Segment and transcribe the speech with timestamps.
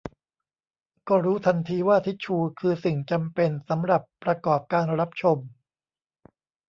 [1.07, 5.37] ก็รู้ทันทีว่าทิชชูคือสิ่งจำเป็นสำหรับประกอบการรับชม